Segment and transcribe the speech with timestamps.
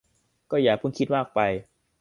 [0.51, 1.39] ก็อย่าเพิ่งคิดมากไป